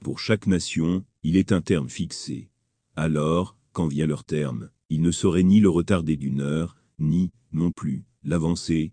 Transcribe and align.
Pour 0.00 0.18
chaque 0.18 0.46
nation, 0.46 1.04
il 1.22 1.36
est 1.36 1.52
un 1.52 1.60
terme 1.60 1.90
fixé. 1.90 2.48
Alors, 2.96 3.58
quand 3.72 3.86
vient 3.86 4.06
leur 4.06 4.24
terme, 4.24 4.70
il 4.88 5.02
ne 5.02 5.10
saurait 5.10 5.42
ni 5.42 5.60
le 5.60 5.68
retarder 5.68 6.16
d'une 6.16 6.40
heure, 6.40 6.74
ni, 6.98 7.32
non 7.52 7.70
plus, 7.70 8.04
l'avancer. 8.24 8.92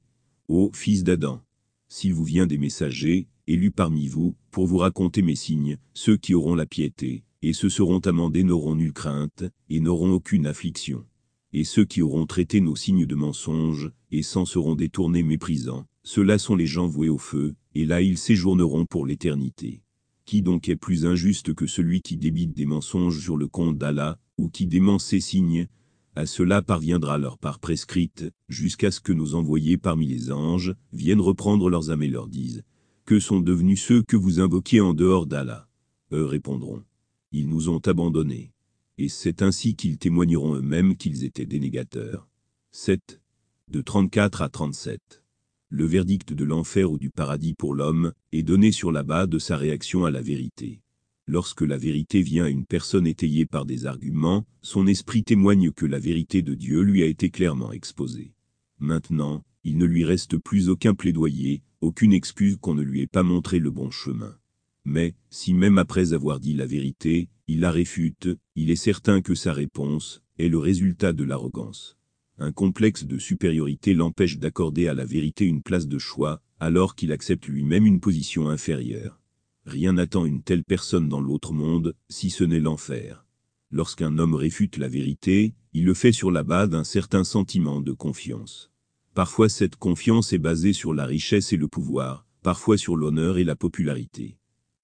Ô 0.49 0.69
fils 0.73 1.05
d'Adam, 1.05 1.41
s'il 1.87 2.13
vous 2.13 2.25
vient 2.25 2.45
des 2.45 2.57
messagers, 2.57 3.29
élus 3.47 3.71
parmi 3.71 4.09
vous, 4.09 4.35
pour 4.51 4.67
vous 4.67 4.79
raconter 4.79 5.21
mes 5.21 5.37
signes, 5.37 5.77
ceux 5.93 6.17
qui 6.17 6.33
auront 6.33 6.55
la 6.55 6.65
piété, 6.65 7.23
et 7.41 7.53
ceux 7.53 7.69
seront 7.69 7.99
amendés 7.99 8.43
n'auront 8.43 8.75
nulle 8.75 8.91
crainte, 8.91 9.45
et 9.69 9.79
n'auront 9.79 10.11
aucune 10.11 10.45
affliction. 10.45 11.05
Et 11.53 11.63
ceux 11.63 11.85
qui 11.85 12.01
auront 12.01 12.25
traité 12.25 12.59
nos 12.59 12.75
signes 12.75 13.05
de 13.05 13.15
mensonges, 13.15 13.91
et 14.11 14.23
s'en 14.23 14.43
seront 14.43 14.75
détournés 14.75 15.23
méprisants, 15.23 15.85
ceux-là 16.03 16.37
sont 16.37 16.57
les 16.57 16.67
gens 16.67 16.87
voués 16.87 17.07
au 17.07 17.17
feu, 17.17 17.55
et 17.75 17.85
là 17.85 18.01
ils 18.01 18.17
séjourneront 18.17 18.85
pour 18.85 19.05
l'éternité. 19.05 19.81
Qui 20.27 20.41
donc 20.41 20.67
est 20.67 20.75
plus 20.75 21.05
injuste 21.05 21.53
que 21.53 21.67
celui 21.67 22.01
qui 22.01 22.17
débite 22.17 22.53
des 22.53 22.65
mensonges 22.65 23.17
sur 23.17 23.37
le 23.37 23.47
compte 23.47 23.77
d'Allah, 23.77 24.19
ou 24.37 24.49
qui 24.49 24.67
dément 24.67 24.99
ses 24.99 25.21
signes? 25.21 25.67
À 26.15 26.25
cela 26.25 26.61
parviendra 26.61 27.17
leur 27.17 27.37
part 27.37 27.59
prescrite, 27.59 28.25
jusqu'à 28.49 28.91
ce 28.91 28.99
que 28.99 29.13
nos 29.13 29.35
envoyés 29.35 29.77
parmi 29.77 30.05
les 30.05 30.29
anges 30.29 30.75
viennent 30.91 31.21
reprendre 31.21 31.69
leurs 31.69 31.91
âmes 31.91 32.03
et 32.03 32.09
leur 32.09 32.27
disent 32.27 32.65
Que 33.05 33.21
sont 33.21 33.39
devenus 33.39 33.81
ceux 33.81 34.03
que 34.03 34.17
vous 34.17 34.41
invoquiez 34.41 34.81
en 34.81 34.93
dehors 34.93 35.27
d'Allah? 35.27 35.69
Eux 36.11 36.25
répondront 36.25 36.83
Ils 37.31 37.47
nous 37.47 37.69
ont 37.69 37.79
abandonnés. 37.85 38.51
Et 38.97 39.07
c'est 39.07 39.41
ainsi 39.41 39.77
qu'ils 39.77 39.97
témoigneront 39.97 40.55
eux-mêmes 40.55 40.97
qu'ils 40.97 41.23
étaient 41.23 41.45
dénégateurs. 41.45 42.27
7. 42.71 43.21
De 43.69 43.79
34 43.79 44.41
à 44.41 44.49
37 44.49 45.23
le 45.69 45.85
verdict 45.85 46.31
de 46.31 46.45
l'enfer 46.45 46.89
ou 46.89 46.97
du 46.97 47.09
paradis 47.09 47.53
pour 47.53 47.73
l'homme 47.73 48.13
est 48.31 48.43
donné 48.43 48.71
sur 48.71 48.91
la 48.91 49.03
base 49.03 49.27
de 49.27 49.37
sa 49.37 49.57
réaction 49.57 50.05
à 50.05 50.11
la 50.11 50.21
vérité. 50.21 50.79
Lorsque 51.27 51.61
la 51.61 51.77
vérité 51.77 52.21
vient 52.21 52.45
à 52.45 52.49
une 52.49 52.65
personne 52.65 53.05
étayée 53.05 53.45
par 53.45 53.65
des 53.65 53.85
arguments, 53.85 54.45
son 54.61 54.87
esprit 54.87 55.25
témoigne 55.25 55.71
que 55.71 55.85
la 55.85 55.99
vérité 55.99 56.41
de 56.41 56.53
Dieu 56.53 56.81
lui 56.81 57.03
a 57.03 57.05
été 57.05 57.29
clairement 57.29 57.73
exposée. 57.73 58.33
Maintenant, 58.79 59.43
il 59.65 59.77
ne 59.77 59.85
lui 59.85 60.05
reste 60.05 60.37
plus 60.37 60.69
aucun 60.69 60.93
plaidoyer, 60.93 61.63
aucune 61.81 62.13
excuse 62.13 62.55
qu'on 62.55 62.75
ne 62.75 62.81
lui 62.83 63.01
ait 63.01 63.07
pas 63.07 63.23
montré 63.23 63.59
le 63.59 63.69
bon 63.69 63.91
chemin. 63.91 64.37
Mais, 64.85 65.15
si 65.29 65.53
même 65.53 65.79
après 65.79 66.13
avoir 66.13 66.39
dit 66.39 66.53
la 66.53 66.65
vérité, 66.65 67.27
il 67.49 67.59
la 67.59 67.71
réfute, 67.71 68.29
il 68.55 68.71
est 68.71 68.77
certain 68.77 69.19
que 69.19 69.35
sa 69.35 69.51
réponse 69.51 70.23
est 70.39 70.47
le 70.47 70.59
résultat 70.59 71.11
de 71.11 71.25
l'arrogance. 71.25 71.97
Un 72.39 72.51
complexe 72.51 73.05
de 73.05 73.17
supériorité 73.17 73.93
l'empêche 73.93 74.37
d'accorder 74.37 74.87
à 74.87 74.93
la 74.93 75.05
vérité 75.05 75.45
une 75.45 75.63
place 75.63 75.87
de 75.87 75.97
choix, 75.97 76.41
alors 76.59 76.95
qu'il 76.95 77.11
accepte 77.11 77.47
lui-même 77.47 77.85
une 77.85 77.99
position 77.99 78.49
inférieure. 78.49 79.19
Rien 79.65 79.93
n'attend 79.93 80.25
une 80.25 80.43
telle 80.43 80.63
personne 80.63 81.09
dans 81.09 81.19
l'autre 81.19 81.51
monde, 81.53 81.95
si 82.09 82.29
ce 82.29 82.43
n'est 82.43 82.59
l'enfer. 82.59 83.25
Lorsqu'un 83.71 84.17
homme 84.17 84.35
réfute 84.35 84.77
la 84.77 84.87
vérité, 84.87 85.55
il 85.73 85.85
le 85.85 85.93
fait 85.93 86.11
sur 86.11 86.31
la 86.31 86.43
base 86.43 86.69
d'un 86.69 86.83
certain 86.83 87.23
sentiment 87.23 87.81
de 87.81 87.91
confiance. 87.91 88.71
Parfois 89.13 89.49
cette 89.49 89.75
confiance 89.75 90.31
est 90.31 90.37
basée 90.37 90.73
sur 90.73 90.93
la 90.93 91.05
richesse 91.05 91.53
et 91.53 91.57
le 91.57 91.67
pouvoir, 91.67 92.25
parfois 92.43 92.77
sur 92.77 92.95
l'honneur 92.95 93.39
et 93.39 93.43
la 93.43 93.55
popularité 93.55 94.37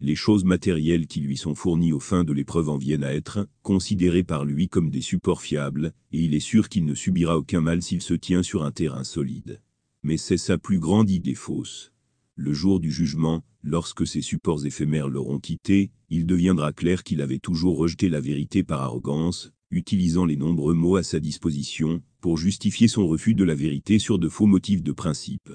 les 0.04 0.16
choses 0.16 0.44
matérielles 0.44 1.08
qui 1.08 1.22
lui 1.22 1.38
sont 1.38 1.56
fournies 1.56 1.94
aux 1.94 2.00
fins 2.02 2.26
de 2.26 2.34
l'épreuve 2.34 2.68
en 2.68 2.78
viennent 2.78 3.06
à 3.06 3.14
être 3.14 3.48
considérées 3.62 4.26
par 4.26 4.44
lui 4.44 4.68
comme 4.68 4.90
des 4.90 5.00
supports 5.00 5.42
fiables, 5.42 5.94
et 6.12 6.22
il 6.22 6.36
est 6.36 6.42
sûr 6.42 6.68
qu'il 6.68 6.84
ne 6.84 6.94
subira 6.94 7.38
aucun 7.38 7.62
mal 7.62 7.82
s'il 7.82 8.02
se 8.02 8.14
tient 8.14 8.44
sur 8.44 8.66
un 8.66 8.72
terrain 8.74 9.06
solide. 9.06 9.62
Mais 10.04 10.18
c'est 10.18 10.38
sa 10.38 10.58
plus 10.58 10.80
grande 10.80 11.10
idée 11.10 11.36
fausse. 11.36 11.94
Le 12.36 12.52
jour 12.52 12.82
du 12.82 12.92
jugement, 12.92 13.46
lorsque 13.64 14.06
ces 14.06 14.22
supports 14.22 14.66
éphémères 14.66 15.08
l'auront 15.08 15.40
quitté, 15.40 15.92
il 16.10 16.26
deviendra 16.26 16.74
clair 16.74 17.04
qu'il 17.04 17.22
avait 17.22 17.40
toujours 17.40 17.78
rejeté 17.78 18.10
la 18.10 18.20
vérité 18.20 18.62
par 18.62 18.82
arrogance, 18.82 19.54
utilisant 19.72 20.26
les 20.26 20.36
nombreux 20.36 20.74
mots 20.74 20.98
à 20.98 21.04
sa 21.04 21.22
disposition, 21.22 22.02
pour 22.20 22.38
justifier 22.38 22.90
son 22.90 23.08
refus 23.08 23.36
de 23.36 23.46
la 23.46 23.56
vérité 23.56 24.00
sur 24.00 24.20
de 24.20 24.28
faux 24.28 24.48
motifs 24.48 24.84
de 24.84 24.92
principe. 24.92 25.50